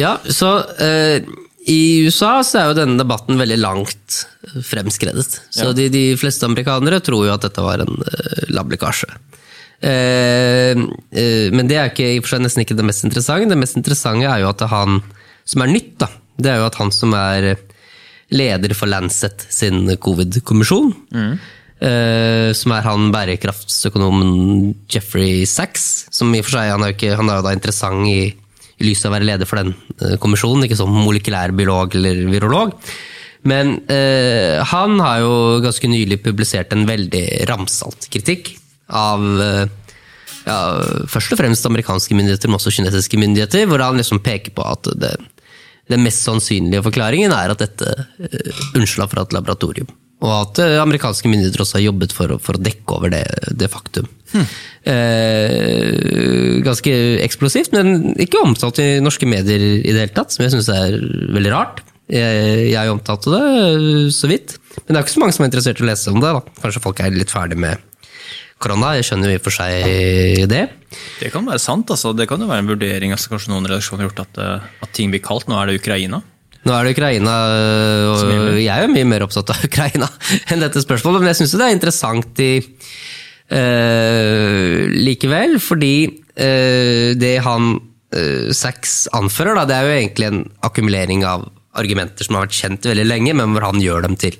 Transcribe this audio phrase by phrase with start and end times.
[0.00, 1.20] Ja, så eh,
[1.70, 4.22] i USA så er jo denne debatten veldig langt
[4.64, 5.40] fremskredet.
[5.52, 5.74] Så Ja.
[5.76, 9.10] de, de fleste amerikanere tror jo at dette var en uh, lablekkasje.
[9.80, 13.48] Eh, eh, men det er ikke, i og for seg nesten ikke det mest interessante.
[13.52, 15.00] Det mest interessante er jo at han
[15.48, 16.10] som er nytt, da,
[16.40, 17.54] det er jo at han som er
[18.30, 20.92] leder for Lancet sin covid-kommisjon,
[21.82, 26.98] eh, som er han bærekraftsøkonomen Jeffrey Sachs, som i og for seg han er jo,
[26.98, 28.20] ikke, han er jo da interessant i,
[28.80, 32.74] i lys av å være leder for den eh, kommisjonen, ikke som molekylærbiolog eller virolog.
[33.48, 35.34] Men eh, han har jo
[35.64, 38.54] ganske nylig publisert en veldig ramsalt kritikk
[38.90, 39.64] av eh,
[40.44, 40.58] ja,
[41.08, 44.90] først og fremst amerikanske myndigheter, men også kinesiske myndigheter, hvor han liksom peker på at
[45.00, 45.14] det,
[45.90, 49.90] den mest sannsynlige forklaringen er at dette uh, unnskylda fra et laboratorium.
[50.20, 53.24] Og at eh, amerikanske myndigheter også har jobbet for for å dekke over det,
[53.56, 54.08] det faktum.
[54.80, 56.92] Eh, ganske
[57.26, 60.96] eksplosivt, men ikke omtalt i norske medier i det hele tatt, som jeg syns er
[61.36, 61.84] veldig rart.
[62.10, 65.50] Jeg, jeg omtalte det eh, så vidt, men det er ikke så mange som er
[65.52, 66.32] interessert i å lese om det.
[66.34, 66.62] Da.
[66.64, 67.86] Kanskje folk er litt ferdig med
[68.60, 70.64] korona, jeg skjønner jo i og for seg det.
[71.20, 71.92] Det kan være sant.
[71.92, 72.12] altså.
[72.16, 74.92] Det kan jo være en vurdering altså, kanskje noen redaksjoner har gjort at, eh, at
[74.96, 75.48] ting blir kaldt.
[75.48, 76.22] Nå er det Ukraina.
[76.60, 77.34] Nå er det Ukraina,
[78.10, 80.10] og jeg er jo mye mer opptatt av Ukraina
[80.52, 82.50] enn dette spørsmålet, men jeg syns det er interessant i,
[83.50, 85.94] likevel, fordi
[86.38, 92.26] eh, det han uh, Sachs anfører, da, det er jo egentlig en akkumulering av argumenter
[92.26, 94.36] som har vært kjent veldig lenge, men hvor han gjør dem til,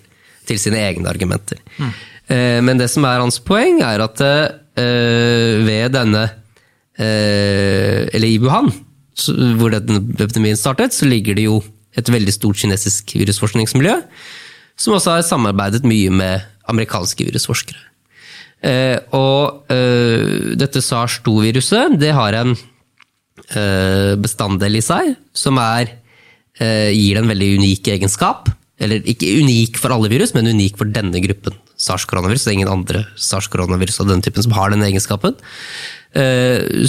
[0.48, 1.60] til sine egne argumenter.
[2.30, 6.28] Eh, men det som er hans poeng, er at eh, ved denne
[7.00, 8.70] eh, Eller i Wuhan,
[9.58, 11.60] hvor denne epidemien startet, så ligger det jo
[11.98, 13.96] et veldig stort kinesisk virusforskningsmiljø,
[14.78, 17.89] som også har samarbeidet mye med amerikanske virusforskere.
[18.60, 25.96] Eh, og eh, dette SARS-2-viruset, det har en eh, bestanddel i seg som er,
[26.60, 28.50] gir det en veldig unik egenskap.
[28.80, 32.44] Eller ikke unik for alle virus, men unik for denne gruppen SARS-koronavirus.
[32.44, 35.38] Det er ingen andre SARS-koronavirus av denne typen som har den egenskapen.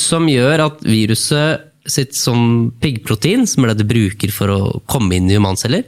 [0.01, 4.59] Som gjør at viruset sitt som piggprotein, som er det det bruker for å
[4.91, 5.87] komme inn i humanceller,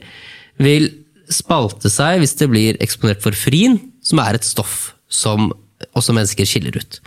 [0.63, 0.88] vil
[1.33, 5.51] spalte seg hvis det blir eksponert for frin, som er et stoff som
[5.97, 6.99] også mennesker skiller ut.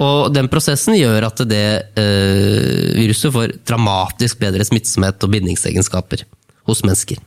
[0.00, 1.64] Og den prosessen gjør at det
[2.00, 6.24] eh, viruset får dramatisk bedre smittsomhet og bindingsegenskaper
[6.68, 7.20] hos mennesker.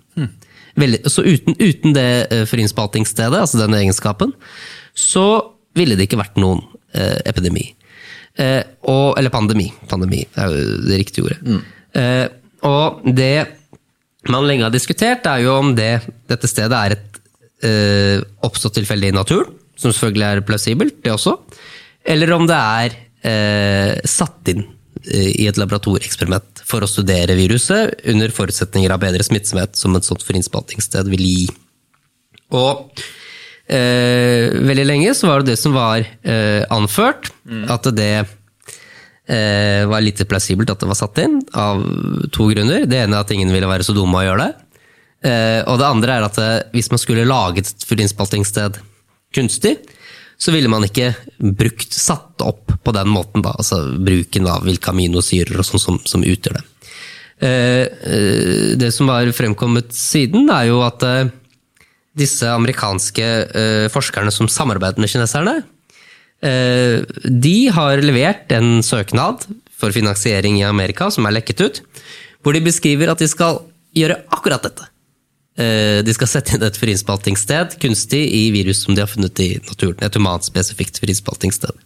[0.80, 4.34] Veldig, så uten, uten det eh, frinspaltingsstedet, altså den egenskapen,
[4.98, 5.28] så
[5.78, 6.64] ville det ikke vært noen
[6.98, 7.68] eh, epidemi.
[8.42, 9.68] Eh, og, eller pandemi.
[9.90, 11.60] Pandemi er jo det riktige ordet.
[11.94, 12.26] Eh,
[12.66, 13.36] og det
[14.32, 15.98] man lenge har diskutert, er jo om det,
[16.32, 17.20] dette stedet er et
[17.68, 21.38] eh, oppstått tilfeldig i naturen, som selvfølgelig er plausibelt, det også,
[22.14, 24.64] eller om det er eh, satt inn
[25.08, 30.08] eh, i et laboratorieeksperiment for å studere viruset under forutsetninger av bedre smittsomhet, som et
[30.08, 31.48] sånt forinnspaltingssted vil gi.
[32.54, 33.04] Og
[33.68, 37.32] eh, veldig lenge så var det det som var eh, anført,
[37.72, 38.14] at det
[39.28, 41.82] eh, var lite plausibelt at det var satt inn, av
[42.36, 42.88] to grunner.
[42.90, 44.54] Det ene er at ingen ville være så dumme å gjøre det.
[45.24, 48.82] Eh, og det andre er at eh, hvis man skulle laget et forinnspaltingssted
[49.36, 49.78] kunstig,
[50.38, 54.92] så ville man ikke brukt satt opp på den måten, da, altså bruken av hvilke
[54.92, 56.64] aminosyrer og sånn som, som utgjør det.
[57.44, 61.32] Eh, eh, det som har fremkommet siden, er jo at eh,
[62.14, 63.26] disse amerikanske
[63.90, 65.56] forskerne som samarbeider med kineserne,
[66.44, 69.48] de har levert en søknad
[69.80, 71.80] for finansiering i Amerika som er lekket ut,
[72.44, 73.64] hvor de beskriver at de skal
[73.98, 74.86] gjøre akkurat dette.
[75.54, 79.52] Eh, De skal sette inn et frispaltingssted kunstig i virus som de har funnet i
[79.62, 80.02] naturen.
[80.02, 81.78] Et humanspesifikt frispaltingssted.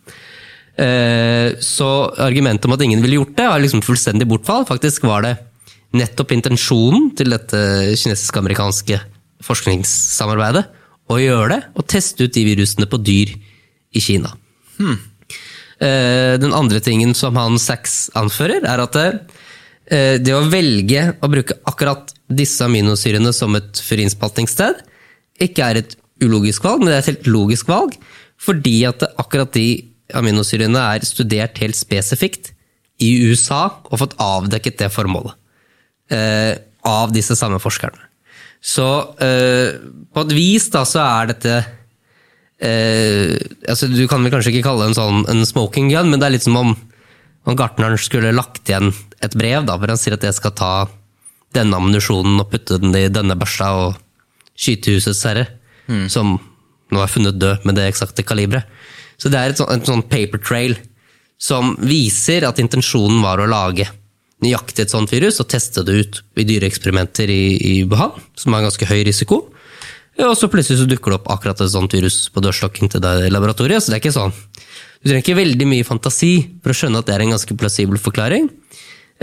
[0.78, 4.66] Eh, Så argumentet om at ingen ville gjort det, har liksom fullstendig bortfall.
[4.66, 5.38] Faktisk var det
[5.97, 7.57] nettopp intensjonen til dette
[7.95, 9.00] kinesisk-amerikanske
[9.44, 10.66] forskningssamarbeidet
[11.09, 13.31] å gjøre det, og teste ut de virusene på dyr
[13.95, 14.34] i Kina.
[14.78, 14.97] Hmm.
[15.79, 21.55] Den andre tingen som han Sachs anfører, er at eh, det å velge å bruke
[21.69, 24.82] akkurat disse aminosyrene som et furinspaltingssted,
[25.44, 27.96] ikke er et ulogisk valg, men det er et helt logisk valg,
[28.41, 29.68] fordi at akkurat de
[30.18, 32.52] aminosyrene er studert helt spesifikt
[33.03, 35.35] i USA og fått avdekket det formålet
[36.14, 36.53] eh,
[36.88, 38.00] av disse samme forskerne.
[38.64, 38.85] Så
[39.22, 39.78] eh,
[40.14, 41.58] på et vis da, så er dette
[42.58, 43.35] eh,
[43.70, 46.30] altså Du kan vel kanskje ikke kalle det en sånn en smoking gun, men det
[46.30, 46.73] er litt som om,
[47.46, 48.90] om gartneren skulle lagt igjen
[49.22, 50.72] et brev da, hvor han sier at jeg skal ta
[51.55, 53.97] denne ammunisjonen og putte den i denne børsa og
[54.58, 55.46] skyte husets herre,
[56.11, 56.35] som
[56.91, 58.67] nå er funnet død med det eksakte kaliberet.
[59.17, 60.76] Så det er et sånn, en sånn paper trail
[61.41, 63.88] som viser at intensjonen var å lage
[64.44, 68.66] nøyaktig et sånt virus og teste det ut i dyreeksperimenter i, i Wuhan, som har
[68.67, 69.47] ganske høy risiko.
[70.17, 73.29] Og så plutselig så dukker det opp akkurat et sånt virus på dørstokken til det
[73.29, 73.84] laboratoriet.
[73.84, 74.34] Så det er ikke sånn.
[74.34, 76.32] Du trenger ikke veldig mye fantasi
[76.64, 78.49] for å skjønne at det er en ganske plassibel forklaring.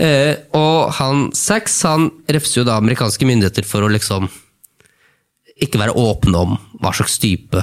[0.01, 4.27] Eh, og han Sax han refser jo da amerikanske myndigheter for å liksom
[5.63, 7.61] ikke være åpne om hva slags type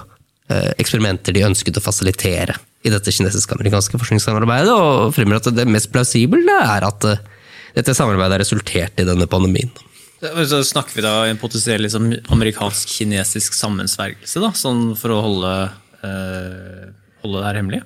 [0.48, 5.92] eh, eksperimenter de ønsket å fasilitere i dette kinesisk-amerikanske forskningssamarbeidet, og fremmer at det mest
[5.92, 7.20] plausible er at eh,
[7.76, 9.70] dette samarbeidet har resultert i denne pandemien.
[10.22, 15.54] Så snakker vi da en potensiell liksom, amerikansk-kinesisk sammensvergelse, da, sånn for å holde,
[16.06, 16.84] eh,
[17.24, 17.82] holde det her hemmelig?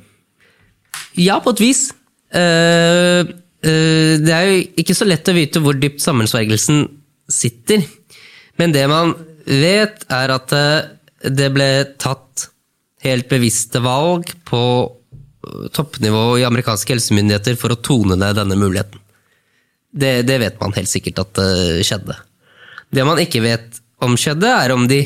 [1.17, 1.89] Ja, på et vis.
[2.37, 3.35] Eh, eh,
[3.67, 6.85] det er jo ikke så lett å vite hvor dypt sammensvergelsen
[7.33, 7.83] sitter.
[8.61, 9.15] Men det man
[9.47, 10.93] vet, er at eh,
[11.31, 11.69] det ble
[12.01, 12.49] tatt
[13.07, 19.03] helt bevisste valg på eh, toppnivå i amerikanske helsemyndigheter for å tone ned denne muligheten.
[19.97, 22.17] Det, det vet man helt sikkert at det skjedde.
[22.93, 25.01] Det man ikke vet om skjedde, er om de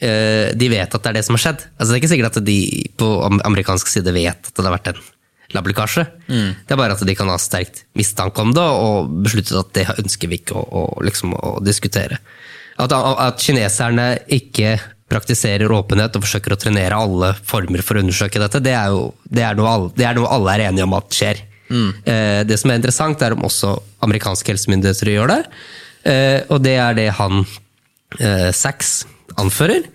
[0.00, 1.64] eh, de vet at det er det som har skjedd.
[1.74, 2.60] Altså, det er ikke sikkert at de
[3.00, 3.08] på
[3.40, 5.02] amerikansk side vet at det har vært en
[5.56, 6.04] lablekkasje.
[6.66, 9.86] Det er bare at de kan ha sterkt mistanke om det, og besluttet at det
[10.04, 12.20] ønsker vi ikke å, å, liksom, å diskutere.
[12.80, 14.78] At, at kineserne ikke
[15.10, 19.10] praktiserer åpenhet og forsøker å trenere alle former for å undersøke dette, det er, jo,
[19.26, 21.42] det er, noe, alle, det er noe alle er enige om at skjer.
[21.70, 23.74] Eh, det som er interessant, er om også
[24.06, 25.40] amerikanske helsemyndigheter gjør det.
[26.10, 27.42] Eh, og det er det han
[28.18, 28.50] eh,
[29.40, 29.90] anfører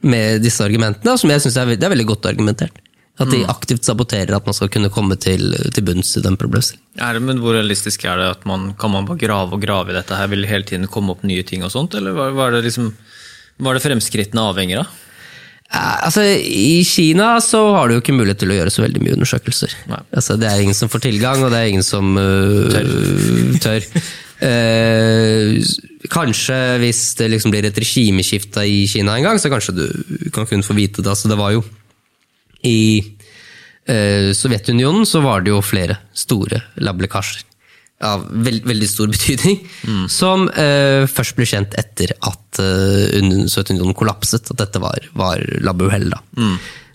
[0.00, 2.78] med disse argumentene, som jeg syns er, er veldig godt argumentert.
[3.20, 7.26] At de aktivt saboterer at man skal kunne komme til, til bunns i den problemstillingen.
[7.26, 10.16] Men hvor realistisk er det at man kan man bare grave og grave i dette
[10.16, 10.30] her?
[10.32, 12.94] Vil det hele tiden komme opp nye ting og sånt, eller hva, er det liksom
[13.60, 14.98] hva er det fremskrittene avhenger av?
[15.70, 19.14] Altså, I Kina så har du jo ikke mulighet til å gjøre så veldig mye
[19.14, 19.76] undersøkelser.
[20.10, 23.86] Altså, det er ingen som får tilgang, og det er ingen som uh, tør.
[24.40, 25.60] Eh,
[26.10, 29.84] kanskje hvis det liksom blir et regimeskifte i Kina en gang, så kanskje du
[30.34, 31.12] kan kun få vite det.
[31.12, 31.62] Altså, det var jo
[32.66, 32.80] I
[33.88, 37.46] eh, Sovjetunionen så var det jo flere store lablekkasjer
[38.00, 39.58] av veld, veldig stor betydning,
[40.08, 46.08] som eh, først ble kjent etter at eh, Sovjetunionen kollapset, at dette var, var labbeuhell.
[46.14, 46.22] da.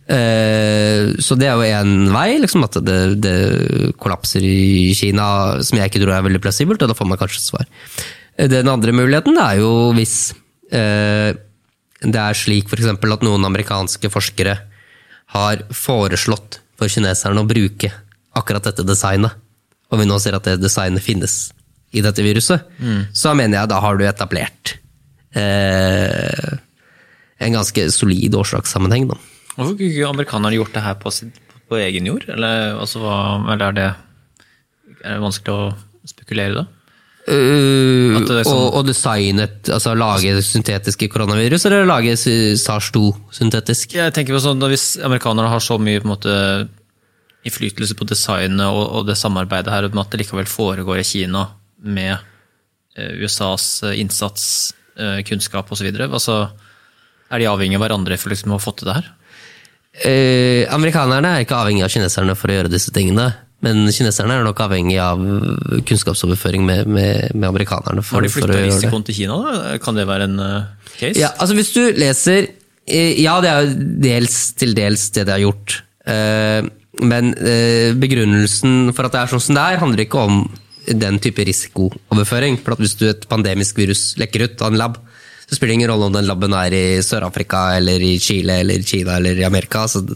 [0.06, 3.36] Eh, så det er jo en vei, liksom, at det, det
[4.02, 7.42] kollapser i Kina, som jeg ikke tror er veldig plassibelt, og da får man kanskje
[7.42, 7.70] et svar.
[8.38, 10.34] Eh, Den andre muligheten er jo hvis
[10.74, 11.34] eh,
[12.06, 14.58] det er slik for eksempel at noen amerikanske forskere
[15.36, 17.92] har foreslått for kineserne å bruke
[18.36, 19.36] akkurat dette designet,
[19.92, 21.36] og vi nå ser at det designet finnes
[21.96, 22.66] i dette viruset,
[23.16, 24.76] så mener jeg da har du etablert
[25.38, 26.58] eh,
[27.46, 29.08] en ganske solid årsakssammenheng.
[29.12, 29.20] Da.
[29.56, 31.14] Hvorfor kunne ikke amerikanerne gjort det her på,
[31.70, 32.28] på egen jord?
[32.32, 33.90] Eller, altså, eller er, det,
[35.04, 36.66] er det vanskelig å spekulere det?
[37.26, 43.02] Uh, det sånn- og, og designet, altså lage syntetiske koronavirus, eller lage SARS-2
[43.34, 43.96] syntetisk?
[43.98, 46.36] Jeg tenker på sånn, Hvis amerikanerne har så mye på en måte,
[47.46, 51.48] innflytelse på designet og, og det samarbeidet her, og at det likevel foregår i Kina
[51.86, 52.16] med
[52.98, 56.40] eh, USAs eh, innsats, eh, kunnskap osv., altså,
[57.30, 59.12] er de avhengig av hverandre for liksom å få til det her?
[59.96, 63.30] Eh, amerikanerne er ikke avhengig av kineserne for å gjøre disse tingene.
[63.66, 65.22] Men kineserne er nok avhengig av
[65.90, 68.04] kunnskapsoverføring med, med, med amerikanerne.
[68.06, 69.40] For, Har de flytta risikoen til Kina?
[69.42, 69.78] da?
[69.82, 70.68] Kan det være en eh,
[71.00, 71.18] case?
[71.18, 72.52] Ja, altså Hvis du leser
[72.86, 75.80] Ja, det er jo dels til dels det de har gjort.
[76.06, 76.68] Eh,
[77.02, 80.46] Men eh, begrunnelsen for at det er sånn som det er, handler ikke om
[80.86, 82.60] den type risikooverføring.
[82.62, 85.00] For Hvis du et pandemisk virus lekker ut av en lab,
[85.50, 88.80] så spiller det ingen rolle om den laben er i Sør-Afrika eller i Chile eller
[88.82, 89.88] i Kina eller i Amerika.
[89.90, 90.16] Så det,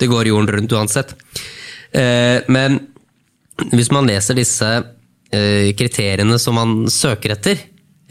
[0.00, 1.14] det går jorden rundt uansett.
[1.92, 2.80] Eh, Men
[3.72, 4.68] hvis man leser disse
[5.32, 7.60] eh, kriteriene som man søker etter,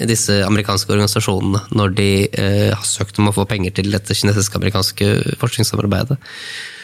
[0.02, 5.38] disse amerikanske organisasjonene, når de eh, har søkt om å få penger til dette kinesisk-amerikanske
[5.42, 6.18] forskningssamarbeidet,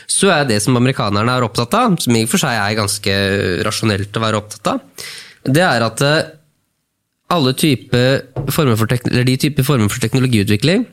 [0.07, 3.15] så er det som amerikanerne er opptatt av, som i og for seg er ganske
[3.67, 5.07] rasjonelt å være opptatt av,
[5.47, 6.03] det er at
[7.33, 8.03] alle type
[8.55, 10.85] former for, de typer former for teknologiutvikling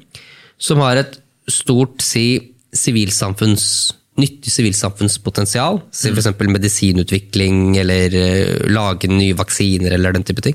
[0.59, 1.19] som har et
[1.51, 3.67] stort si, sivilsamfunns,
[4.21, 6.29] nyttig sivilsamfunnspotensial, si f.eks.
[6.39, 10.55] medisinutvikling eller eh, lage nye vaksiner eller den type ting,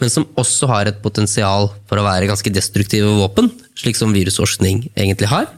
[0.00, 4.88] men som også har et potensial for å være ganske destruktive våpen, slik som virusforskning
[4.92, 5.48] egentlig har,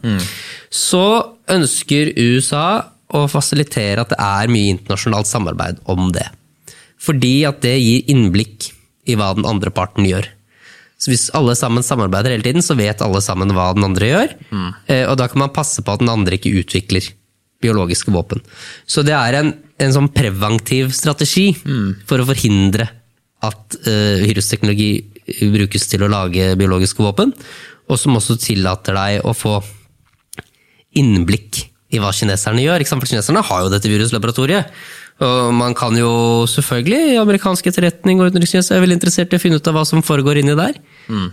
[0.71, 1.05] så
[1.51, 2.67] ønsker USA
[3.11, 6.29] å fasilitere at det er mye internasjonalt samarbeid om det.
[7.01, 8.71] Fordi at det gir innblikk
[9.11, 10.29] i hva den andre parten gjør.
[11.01, 14.35] Så hvis alle sammen samarbeider hele tiden, så vet alle sammen hva den andre gjør.
[14.53, 14.69] Mm.
[15.09, 17.09] Og da kan man passe på at den andre ikke utvikler
[17.61, 18.43] biologiske våpen.
[18.89, 21.51] Så det er en, en sånn preventiv strategi
[22.09, 22.89] for å forhindre
[23.47, 24.93] at uh, virusteknologi
[25.53, 27.33] brukes til å lage biologiske våpen,
[27.91, 29.59] og som også tillater deg å få
[30.99, 32.83] innblikk i hva kineserne gjør.
[32.83, 33.03] Ikke sant?
[33.03, 34.75] For kineserne har jo dette viruslaboratoriet.
[35.21, 39.43] Og man kan jo selvfølgelig, i amerikansk etterretning og utenrikstjeneste er veldig interessert i å
[39.43, 40.79] finne ut av hva som foregår inni der.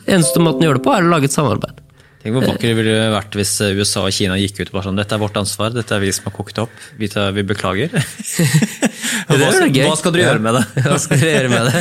[0.09, 1.79] Eneste måten å gjøre det på, er å lage et samarbeid.
[2.27, 4.89] Tenk hvor vakker det ville vært hvis eh, USA og Kina gikk ut og bare
[4.89, 6.73] sånn Dette er vårt ansvar, dette er vi som har kokt opp.
[6.99, 7.93] Vi, tar, vi beklager.
[9.27, 10.63] Hva, hva skal dere gjøre med det?
[10.83, 11.79] Hva skal dere gjøre med det?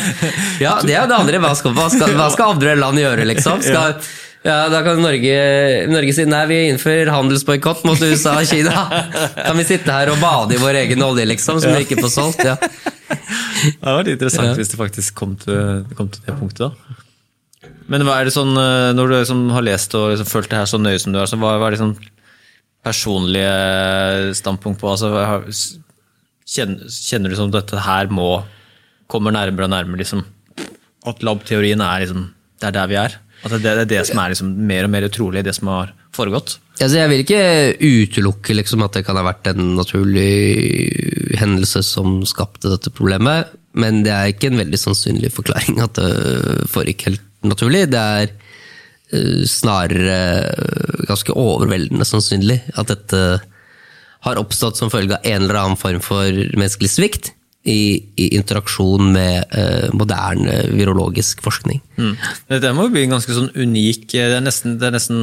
[0.62, 1.40] Ja, det er jo det andre.
[1.42, 3.62] Hva skal, hva skal, hva skal andre land gjøre, liksom?
[3.66, 3.96] Skal,
[4.46, 5.36] ja, Da kan Norge,
[5.90, 8.86] Norge si nei, vi innfører handelsboikott mot USA og Kina.
[9.40, 12.14] Kan vi sitte her og bade i vår egen olje, liksom, som vi ikke får
[12.14, 12.46] solgt?
[12.46, 12.54] Ja.
[12.60, 16.70] Det hadde vært interessant hvis det faktisk kom til, kom til det punktet.
[16.70, 16.95] da.
[17.92, 20.58] Men hva er det sånn, eh, når du liksom har lest og liksom følt det
[20.58, 21.96] her så nøye som du har, så hva, hva er det sånn
[22.86, 24.90] personlige standpunkt på?
[24.90, 25.12] Altså,
[26.46, 28.30] kjenner, kjenner du som dette her må
[29.10, 30.02] kommer nærmere og nærmere?
[30.02, 30.24] Liksom,
[31.06, 32.28] at labteorien er liksom,
[32.60, 33.18] det er der vi er?
[33.44, 35.92] At det, det er det som er liksom mer og mer utrolig, det som har
[36.16, 36.56] foregått?
[36.80, 37.42] Altså, jeg vil ikke
[37.80, 44.02] utelukke liksom, at det kan ha vært en naturlig hendelse som skapte dette problemet, men
[44.04, 47.86] det er ikke en veldig sannsynlig forklaring at det foregikk helt naturlig.
[47.92, 53.22] Det er eh, snarere eh, ganske overveldende sannsynlig at dette
[54.26, 57.32] har oppstått som følge av en eller annen form for menneskelig svikt
[57.66, 61.80] i, i interaksjon med uh, moderne virologisk forskning.
[61.98, 62.14] Mm.
[62.52, 65.18] Dette må bli en ganske sånn unik Det er nesten, det er nesten,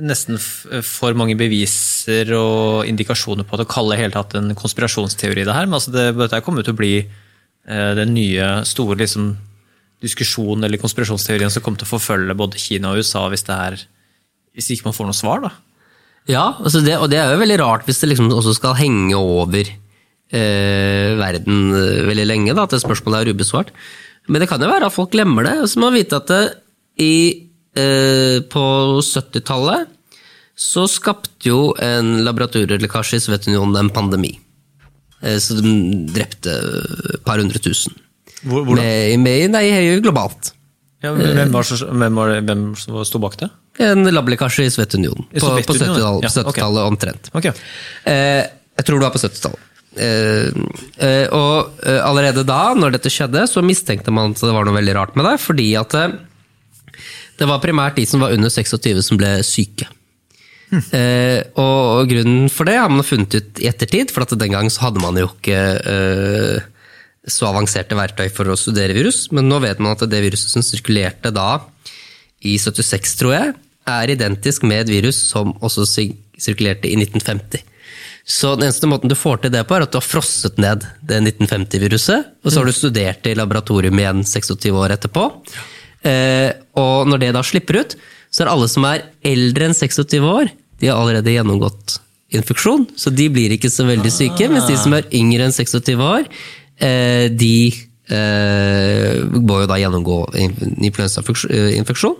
[0.00, 5.56] nesten for mange beviser og indikasjoner på at å kalle hele tatt en konspirasjonsteori, det
[5.56, 5.68] her.
[5.68, 9.32] Men altså det, dette kommer til å bli eh, den nye store liksom,
[10.02, 13.78] diskusjonen eller konspirasjonsteorien som kommer til å forfølge både Kina og USA hvis, det er,
[14.56, 15.44] hvis ikke man får noe svar.
[15.46, 15.52] da.
[16.30, 19.18] Ja, altså det, og det er jo veldig rart hvis det liksom også skal henge
[19.18, 23.72] over eh, verden eh, veldig lenge, da, at det spørsmålet er ubesvart.
[24.30, 25.56] Men det kan jo være at folk glemmer det.
[25.70, 26.42] Så må man vite at det,
[27.02, 28.64] i, eh, på
[29.02, 29.90] 70-tallet
[30.62, 34.36] så skapte jo en laboratorielekkasje i Sovjetunionen en pandemi.
[35.22, 35.72] Eh, så de
[36.12, 36.54] drepte
[37.16, 37.96] et par hundre tusen.
[38.42, 38.74] Hvor?
[38.74, 39.66] Med, med, nei,
[40.02, 40.52] globalt.
[41.02, 42.64] Ja, men hvem, var, hvem, var hvem
[43.06, 43.50] sto bak det?
[43.82, 45.26] En lablekkasje i Sovjetunionen.
[45.32, 46.80] På, på 70-tallet ja, okay.
[46.84, 47.30] omtrent.
[47.34, 47.54] Okay.
[48.06, 48.42] Eh,
[48.78, 49.68] jeg tror det var på 70-tallet.
[49.92, 50.46] Eh,
[51.04, 54.78] eh, og eh, allerede da, når dette skjedde, så mistenkte man at det var noe
[54.78, 56.14] veldig rart med det, fordi at eh,
[57.40, 59.88] det var primært de som var under 26 som ble syke.
[60.72, 65.02] Eh, og grunnen for det har man funnet ut i ettertid, for den gang hadde
[65.02, 66.70] man jo ikke eh,
[67.28, 70.64] så avanserte verktøy for å studere virus, men nå vet man at det viruset som
[70.64, 71.60] sirkulerte da,
[72.42, 73.52] i 76 tror jeg,
[73.92, 77.62] er identisk med et virus som også sirkulerte i 1950.
[78.22, 80.86] Så den eneste måten du får til det på, er at du har frosset ned
[81.02, 85.26] det 1950-viruset, og så har du studert det i laboratorium igjen 26 år etterpå.
[86.06, 87.96] Eh, og når det da slipper ut,
[88.32, 90.50] så er alle som er eldre enn 26 år,
[90.82, 91.98] de har allerede gjennomgått
[92.32, 96.00] infeksjon, så de blir ikke så veldig syke, mens de som er yngre enn 26
[96.06, 96.30] år,
[97.32, 97.52] de
[98.12, 100.56] eh, må jo da gjennomgå in-
[100.88, 102.16] influensainfeksjon.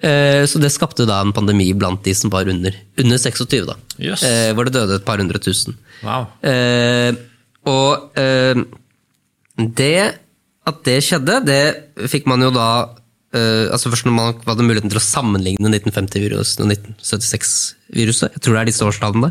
[0.00, 3.74] Eh, Så det skapte da en pandemi blant de som var under, under 26, da.
[3.98, 4.22] Yes.
[4.24, 5.76] Eh, Hvor det døde et par hundre tusen.
[6.06, 6.28] Wow.
[6.42, 7.12] Eh,
[7.68, 8.54] og eh,
[9.76, 10.14] det
[10.70, 12.70] at det skjedde, det fikk man jo da
[13.30, 18.56] Uh, altså Først når man hadde muligheten til å sammenligne 1950-viruset og 1976-viruset, jeg tror
[18.56, 19.28] det er disse årstallene,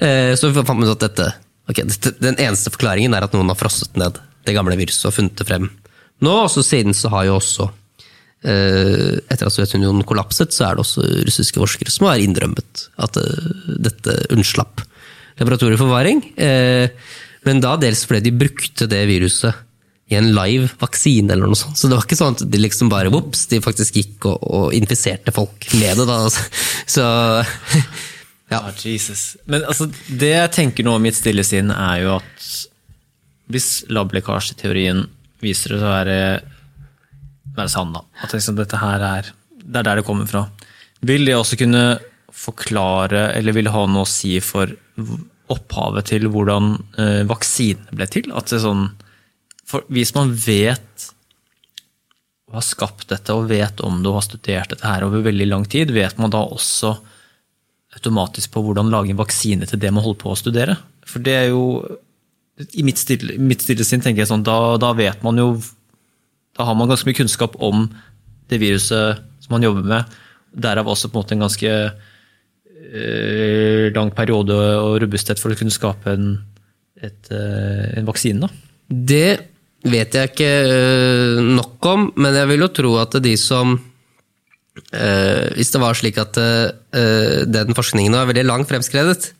[0.00, 1.26] eh, så fant man ut at dette,
[1.72, 5.16] ok, dette Den eneste forklaringen er at noen har frosset ned det gamle viruset og
[5.16, 5.68] funnet det frem
[6.22, 6.32] nå.
[6.44, 7.66] også siden så har jo også
[8.46, 13.18] eh, etter at Sovjetunionen kollapset, så er det også russiske forskere som har innrømmet at
[13.18, 13.50] eh,
[13.88, 14.84] dette unnslapp
[15.40, 16.22] laboratorieforvaring.
[16.36, 16.88] Eh,
[17.46, 19.56] Men da dels fordi de brukte det viruset
[20.12, 21.78] i en live vaksine eller noe sånt.
[21.78, 24.74] Så det var ikke sånn at de liksom bare vops, de faktisk gikk og, og
[24.76, 26.06] infiserte folk med det.
[26.06, 26.18] da.
[26.94, 27.06] Så
[28.52, 28.60] ja.
[28.68, 29.36] Ah, Jesus.
[29.50, 32.48] Men altså, det jeg tenker nå i mitt stille sinn, er jo at
[33.52, 35.04] hvis lablekkasjeteorien
[35.42, 36.18] viser det å være,
[37.56, 39.32] være sann, da, at liksom dette her er
[39.62, 40.46] det er der det kommer fra,
[41.06, 41.84] vil det også kunne
[42.32, 44.70] forklare, eller vil ha noe å si for
[45.52, 48.30] opphavet til hvordan eh, vaksinene ble til?
[48.34, 48.86] At det er sånn,
[49.68, 51.08] for Hvis man vet
[52.50, 55.46] og har skapt dette og vet om det og har studert dette her over veldig
[55.48, 56.96] lang tid, vet man da også
[57.96, 60.76] automatisk på hvordan lage en vaksine til det man holder på å studere.
[61.08, 61.64] For det er jo
[62.78, 65.56] I mitt stille, mitt stille tenker jeg sånn, da, da vet man jo
[66.54, 67.86] Da har man ganske mye kunnskap om
[68.52, 70.16] det viruset som man jobber med.
[70.52, 71.70] Derav også på en måte en ganske
[72.92, 76.26] øh, lang periode og robusthet for å kunne skape en,
[77.00, 78.44] et, øh, en vaksine?
[78.44, 78.50] da?
[78.92, 79.30] Det
[79.88, 83.78] vet jeg ikke øh, nok om, men jeg vil jo tro at de som
[84.76, 89.32] øh, Hvis det var slik at uh, den forskningen var veldig langt fremskredet,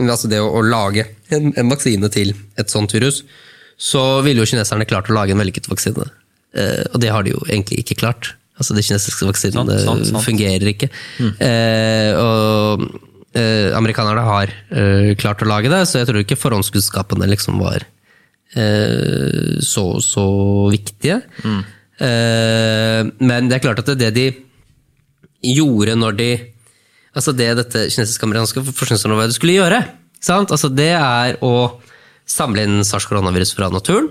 [0.00, 3.22] altså det å, å lage en, en vaksine til et sånt virus,
[3.76, 6.08] så ville jo kineserne klart å lage en vellykket vaksine.
[6.54, 8.34] Uh, og det har de jo egentlig ikke klart.
[8.54, 10.22] Altså De kinesiske vaksinene Sant, sant, sant.
[10.22, 10.86] fungerer ikke.
[11.42, 12.84] Eh, og
[13.74, 14.52] amerikanerne har
[15.18, 17.82] klart å lage det, så jeg tror ikke forhåndskunnskapene liksom var
[18.54, 20.26] så, så
[20.70, 21.18] viktige.
[22.02, 24.26] Eh, men det er klart at det, det de
[25.44, 26.32] gjorde når de
[27.14, 29.76] Altså det dette kinesisk-amerikanske forskningssamarbeidet skulle gjøre?
[30.34, 31.78] Altså det er å
[32.26, 34.08] samle inn sars-koronavirus fra naturen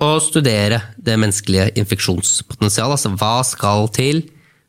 [0.00, 2.94] og studere det menneskelige infeksjonspotensialet.
[2.94, 4.22] Altså hva skal til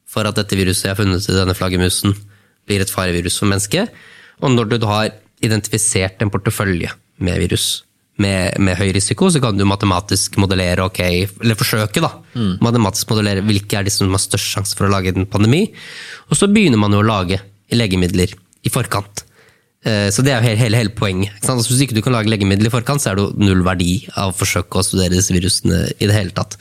[0.09, 2.15] for at dette viruset jeg har funnet i denne flaggermusen,
[2.67, 3.93] blir et farevirus for mennesket.
[4.41, 5.13] Og når du har
[5.45, 7.83] identifisert en portefølje med virus
[8.21, 12.13] med, med høy risiko, så kan du matematisk modellere, okay, eller forsøke da,
[12.63, 15.65] matematisk modellere hvilke er de som har størst sjanse for å lage en pandemi.
[16.29, 18.33] Og så begynner man jo å lage legemidler
[18.67, 19.23] i forkant.
[19.83, 21.33] Eh, Så det er jo hele, hele, hele poenget.
[21.41, 23.95] Altså, hvis ikke du kan lage legemidler i forkant, så er det jo null verdi
[24.13, 26.59] av å forsøke å studere disse virusene i det hele tatt.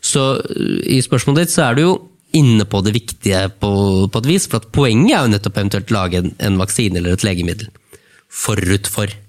[0.00, 1.92] Så uh, i spørsmålet ditt så er du jo
[2.32, 3.72] inne på det viktige på,
[4.08, 6.96] på et vis, for at poenget er jo nettopp eventuelt å lage en, en vaksine
[6.96, 7.68] eller et legemiddel
[8.32, 9.21] forut for eh,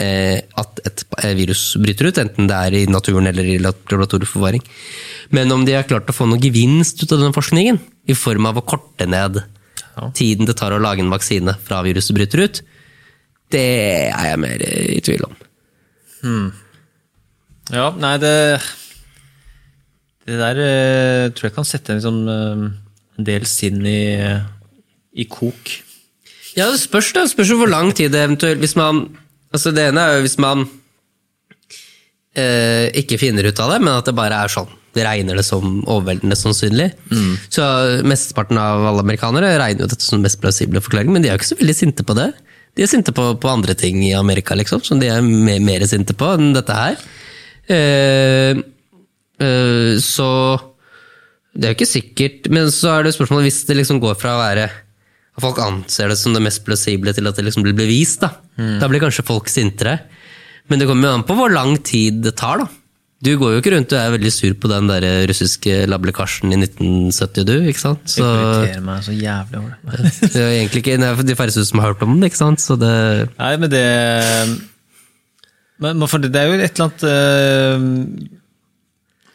[0.00, 4.64] at et eh, virus bryter ut, enten det er i naturen eller i laboratorieforvaring.
[5.36, 7.80] Men om de har klart å få noe gevinst ut av den forskningen,
[8.10, 9.42] i form av å korte ned
[10.16, 12.62] tiden det tar å lage en vaksine fra viruset bryter ut,
[13.50, 13.66] det
[14.08, 15.38] er jeg mer i tvil om.
[17.70, 18.34] Ja, nei, det
[20.26, 22.66] Det der eh, tror jeg kan sette en, eh,
[23.18, 24.20] en del sinn i,
[25.12, 25.72] i kok.
[26.54, 27.24] Ja, det spørs da.
[27.24, 29.16] Det spørs hvor lang tid det eventuelt Hvis man
[29.50, 30.66] Altså, det ene er jo hvis man
[32.38, 34.70] eh, ikke finner ut av det, men at det bare er sånn.
[34.94, 36.88] Det regner det som overveldende sannsynlig.
[37.54, 37.62] Så
[38.06, 41.36] mesteparten av alle amerikanere regner jo dette som den mest plausible forklaring, men de er
[41.36, 42.32] jo ikke så veldig sinte på det.
[42.78, 45.86] De er sinte på, på andre ting i Amerika, liksom, som de er mer, mer
[45.90, 46.98] sinte på enn dette her.
[47.70, 48.58] Eh,
[49.46, 50.30] eh, så
[51.54, 54.36] det er jo ikke sikkert, men så er det spørsmålet hvis det liksom går fra
[54.36, 54.68] å være
[55.42, 58.34] folk anser det som det mest plausible til at det liksom blir bevist, da.
[58.80, 59.98] Da blir kanskje folk sintere.
[60.70, 62.68] Men det kommer jo an på hvor lang tid det tar, da.
[63.20, 66.56] Du går jo ikke rundt og er veldig sur på den der russiske lablekarsen i
[66.62, 68.06] 1970, du, ikke sant?
[68.08, 70.12] Så irriterer meg så jævlig over det.
[70.32, 72.64] det er egentlig ikke er de færreste som har hørt om det, ikke sant?
[72.64, 72.94] Så det
[73.34, 73.84] Nei, men det
[75.80, 78.39] men, for det, det er jo et eller annet eh,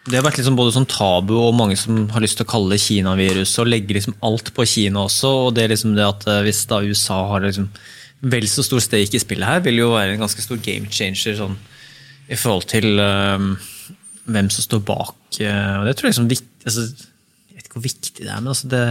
[0.06, 2.76] Det har vært liksom både sånn tabu og mange som har lyst til å kalle
[2.76, 5.32] det Kina-virus og legge liksom alt på Kina også.
[5.48, 7.72] og det er liksom det at eh, Hvis da USA har liksom
[8.26, 11.36] vel så stor stake i spillet her, vil jo være en ganske stor game changer
[11.38, 11.58] sånn,
[12.30, 13.52] i forhold til um,
[14.26, 15.18] hvem som står bak.
[15.38, 16.86] Uh, og det tror jeg liksom viktig, altså,
[17.52, 18.84] Jeg vet ikke hvor viktig det er, men altså det,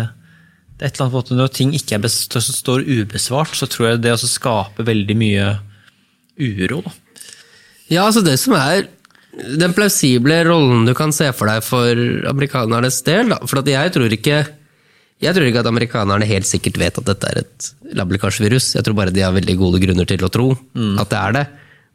[0.76, 2.18] det er et eller annet på en måte, Når ting ikke er bes,
[2.60, 5.48] står ubesvart, så tror jeg det også skaper veldig mye
[6.38, 6.82] uro.
[6.84, 6.94] da.
[7.90, 8.86] Ja, altså det som er
[9.34, 13.40] den plausible rollen du kan se for deg for amerikanernes del, da.
[13.48, 14.44] For at jeg tror ikke
[15.24, 18.72] jeg tror ikke at amerikanerne helt sikkert vet at dette er et labrikasjevirus.
[18.74, 21.44] Jeg tror bare de har veldig gode grunner til å tro at det er det.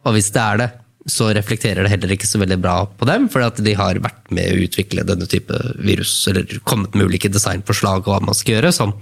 [0.07, 0.69] Og hvis det er det,
[1.09, 4.53] så reflekterer det heller ikke så veldig bra på dem, for de har vært med
[4.53, 8.71] å utvikle denne type virus, eller kommet med ulike designforslag og hva man skal gjøre,
[8.75, 8.93] Sånn.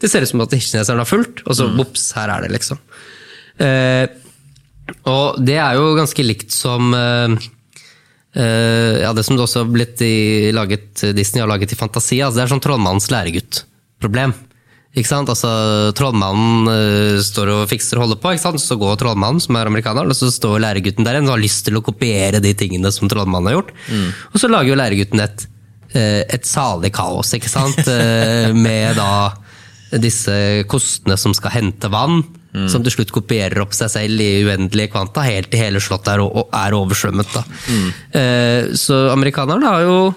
[0.00, 2.80] det ser ut som at kineserne har fulgt, og så bops, her er det, liksom.
[3.62, 4.06] Eh,
[5.08, 7.36] og det er jo ganske likt som eh,
[8.32, 12.22] ja, det som det også har blitt i, laget, Disney har laget i Fantasi.
[12.24, 14.32] Altså det er sånn trollmannens læregutt-problem.
[14.92, 15.30] Ikke sant?
[15.32, 15.48] Altså,
[15.96, 18.60] Trollmannen uh, står og fikser og holder på, ikke sant?
[18.60, 21.64] så går trollmannen, som er amerikaner, og så står læregutten der igjen og har lyst
[21.68, 23.72] til å kopiere de tingene som trollmannen har gjort.
[24.34, 25.46] Og så lager jo læregutten et,
[25.96, 27.80] eh, et salig kaos, ikke sant?
[27.88, 29.32] Eh, med da
[30.00, 30.34] disse
[30.68, 32.20] kostene som skal hente vann,
[32.68, 36.20] som til slutt kopierer opp seg selv i uendelige kvanta, helt til hele slottet er,
[36.20, 37.30] er oversvømmet.
[37.32, 37.42] Da.
[38.20, 40.14] Eh, Så amerikanerne har jo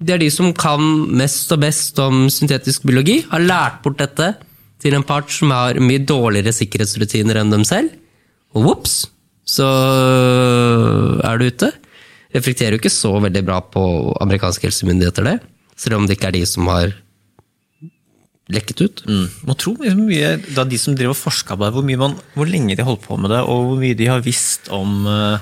[0.00, 0.80] Det er de som kan
[1.16, 4.34] mest og best om syntetisk biologi, har lært bort dette
[4.82, 7.92] til en part som har mye dårligere sikkerhetsrutiner enn dem selv.
[8.54, 9.06] Og vops,
[9.46, 9.64] så
[11.24, 11.70] er du ute.
[12.34, 13.84] Reflekterer jo ikke så veldig bra på
[14.20, 15.38] amerikanske helsemyndigheter, det.
[15.76, 16.92] Selv om det ikke er de som har
[18.52, 19.02] lekket ut.
[19.08, 22.48] Man tror liksom mye, da De som driver forska på det, hvor, mye man, hvor
[22.50, 25.40] lenge de har holdt på med det, og hvor mye de har visst om uh,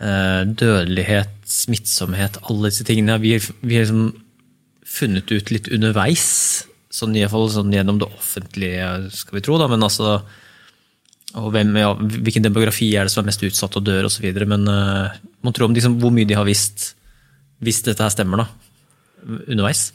[0.00, 3.20] dødelighet, smittsomhet, alle disse tingene.
[3.20, 4.10] Vi, vi har liksom
[4.88, 6.28] funnet ut litt underveis
[6.88, 9.58] sånn, i hvert fall sånn gjennom det offentlige, skal vi tro.
[9.60, 10.20] da, men altså
[11.36, 14.24] og hvem, ja, Hvilken demografi er det som er mest utsatt og dør osv.
[14.48, 15.12] Men uh,
[15.44, 16.94] man tror om liksom, hvor mye de har visst
[17.58, 18.46] hvis dette her stemmer, da,
[19.50, 19.88] underveis.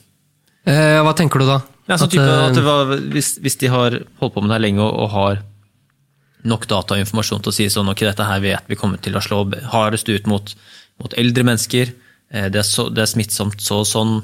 [0.67, 1.61] Eh, hva tenker du da?
[1.89, 4.51] Ja, så At, type, eh, at det var, hvis, hvis de har holdt på med
[4.51, 5.41] det her lenge og, og har
[6.47, 9.15] nok data og informasjon til å si sånn, ok, dette her vet vi kommer til
[9.15, 10.55] å slå hardest ut mot,
[10.99, 11.91] mot eldre mennesker,
[12.35, 14.15] eh, det er, så, det er smittsomt så og sånn,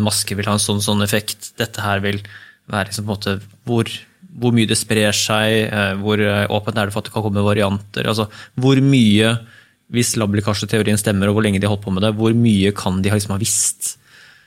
[0.00, 2.22] Maske vil ha en sånn sånn effekt, dette her vil
[2.68, 3.34] være liksom på en måte
[3.68, 3.90] hvor,
[4.38, 7.24] hvor mye det sprer seg, eh, hvor eh, åpent er det for at det kan
[7.24, 8.28] komme varianter, altså
[8.60, 9.34] hvor mye,
[9.94, 13.00] hvis lablekkasjeteorien stemmer og hvor lenge de har holdt på med det, hvor mye kan
[13.04, 13.94] de liksom ha visst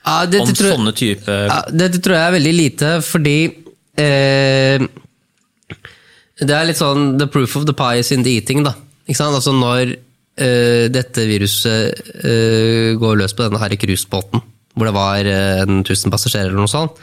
[0.02, 3.36] ja, om tror, sånne type ja, dette tror jeg er veldig lite, fordi
[4.02, 4.86] eh,
[6.42, 8.74] Det er litt sånn the proof of the pie is in the eating, da.
[9.06, 9.36] Ikke sant?
[9.36, 14.42] Altså når eh, dette viruset eh, går løs på denne her cruisebåten,
[14.74, 16.98] hvor det var eh, en tusen passasjerer eller noe sånt,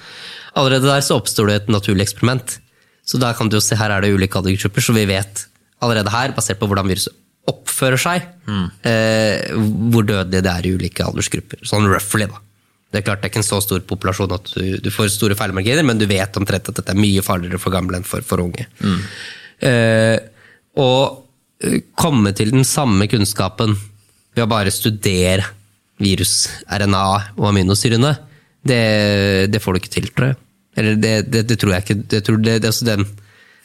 [0.60, 2.58] allerede der så oppstår det et naturlig eksperiment.
[3.08, 5.46] Så der kan du jo se, her er det ulike aldersgrupper, så vi vet
[5.86, 7.16] allerede her, basert på hvordan viruset
[7.50, 8.26] oppfører seg,
[8.86, 9.48] eh,
[9.90, 11.64] hvor dødelige det er i ulike aldersgrupper.
[11.66, 12.42] Sånn roughly, da.
[12.90, 15.38] Det er klart det er ikke en så stor populasjon at du, du får store
[15.38, 18.42] feilmarginer, men du vet omtrent at dette er mye farligere for gamle enn for, for
[18.42, 18.66] unge.
[19.62, 20.18] Eh,
[20.80, 21.22] og
[21.62, 23.76] eh, komme til den samme kunnskapen
[24.34, 25.46] ved å bare studere
[26.00, 27.06] virus, RNA
[27.38, 28.16] og aminosyrene,
[28.66, 28.84] det,
[29.52, 30.40] det får du ikke til, tror jeg.
[30.80, 31.98] Eller det, det, det tror jeg ikke.
[32.02, 33.06] Det, det, det, altså den,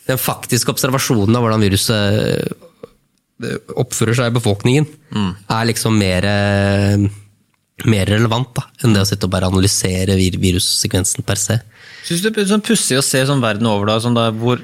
[0.09, 4.87] den faktiske observasjonen av hvordan viruset eh, oppfører seg i befolkningen,
[5.51, 7.07] er liksom mer, eh,
[7.83, 11.59] mer relevant da, enn det å sitte og bare analysere vir virussekvensen per se.
[12.07, 14.63] Syns du det er sånn pussig å se sånn verden over, da, sånn da hvor,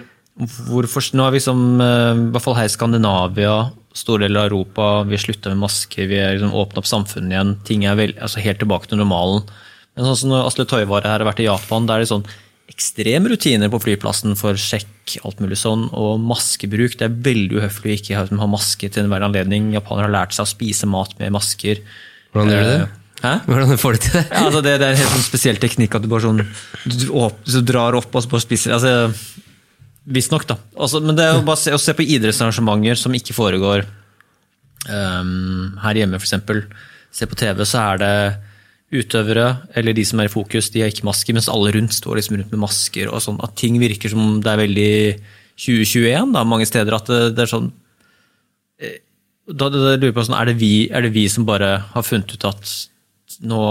[0.69, 3.57] hvor for, Nå er vi som, eh, i hvert fall her i Skandinavia,
[3.97, 7.35] store deler av Europa, vi har slutta med masker, vi har liksom åpna opp samfunnet
[7.35, 7.57] igjen.
[7.67, 9.43] Ting er vel, altså helt tilbake til normalen.
[9.97, 12.29] Men sånn som når Asle Tøyvare her har vært i Japan, da er det sånn
[12.71, 16.95] ekstreme rutiner på flyplassen for sjekk, alt mulig sånn, og maskebruk.
[17.01, 19.73] Det er veldig uhøflig å ikke ha, maske til enhver anledning.
[19.75, 21.83] Japanere har lært seg å spise mat med masker.
[22.31, 23.00] Hvordan gjør du det?
[23.21, 23.35] Hæ?
[23.45, 24.25] Hvordan får du til det?
[24.31, 27.07] Ja, altså det, det er en helt sånn spesiell teknikk at du bare sånn du,
[27.21, 28.77] opp, du drar opp og så bare spiser.
[28.77, 29.11] Altså,
[30.11, 30.57] Visstnok, da.
[30.81, 33.85] Altså, men det er jo bare å se, å se på idrettsarrangementer som ikke foregår
[34.89, 36.89] um, her hjemme, f.eks.
[37.15, 38.15] Se på TV, så er det
[38.91, 39.47] utøvere,
[39.79, 42.39] eller de som er i fokus, de har ikke masker, mens alle rundt står liksom
[42.41, 43.11] rundt med masker.
[43.13, 44.95] og sånn, At ting virker som det er veldig
[45.61, 46.97] 2021 da, mange steder.
[46.97, 47.69] At det, det er sånn
[48.81, 48.99] eh,
[49.51, 51.75] da, da, da lurer jeg på sånn, er det, vi, er det vi som bare
[51.93, 52.75] har funnet ut at
[53.41, 53.63] nå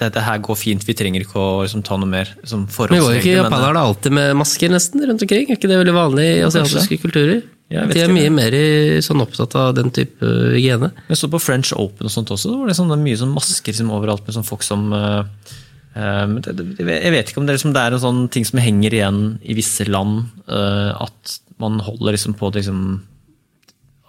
[0.00, 3.18] dette her går fint, vi trenger ikke å liksom, ta noe mer liksom, Men går
[3.20, 5.46] ikke japanerne japanere alltid med masker nesten rundt omkring?
[5.46, 7.44] Er ikke det veldig vanlig i asiatiske kulturer?
[7.72, 10.90] Ja, De er mye mer i, sånn opptatt av den type hygiene.
[11.08, 13.32] Jeg så på French Open og sånt også, så var det sånn, det mye sånn
[13.34, 15.22] masker liksom, overalt med sånn folk som uh,
[15.94, 18.60] eh, det, det, Jeg vet ikke om det, er liksom, er en sånn ting som
[18.62, 22.98] henger igjen i visse land, eh, at man holder liksom på det, liksom,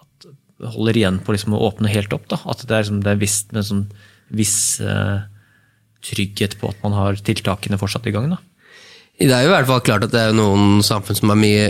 [0.02, 0.28] at
[0.76, 2.28] holder igjen på liksom, å åpne helt opp.
[2.34, 2.42] Da.
[2.44, 3.86] At det er, liksom, det er visst med sånn
[4.34, 5.20] viss eh,
[6.06, 8.30] trygghet på at man har tiltakene fortsatt i gang.
[8.34, 8.40] Da.
[9.20, 11.70] Det er jo i hvert fall klart at det er noen samfunn som har mye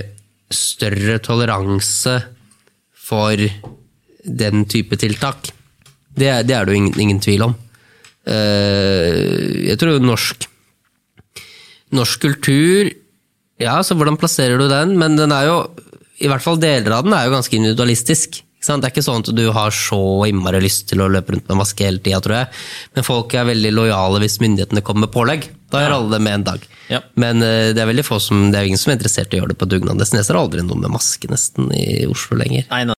[0.54, 2.18] større toleranse
[3.06, 3.38] for
[4.26, 5.52] den type tiltak.
[6.15, 7.56] Det, er- det jo ingen, ingen tvil om.
[8.26, 10.48] Eh, Jeg tror norsk
[11.96, 12.89] Norsk kultur
[13.62, 14.96] Ja, så hvordan plasserer du den?
[15.00, 15.58] Men den er jo,
[16.20, 18.41] i hvert fall deler av den er jo ganske individualistisk.
[18.65, 19.99] Det er ikke sånn at du har så
[20.30, 22.49] innmari lyst til å løpe rundt med maske hele tida, tror jeg.
[22.97, 25.49] Men folk er veldig lojale hvis myndighetene kommer med pålegg.
[25.73, 26.65] Da gjør alle det med en dag.
[26.88, 26.99] Ja.
[27.19, 29.41] Men eh, det er veldig få som, det er ingen som er interessert i å
[29.41, 29.99] gjøre det på dugnad.
[29.99, 32.67] Det Jeg ser aldri noen med maske nesten i Oslo lenger.
[32.69, 32.93] Nei, nei.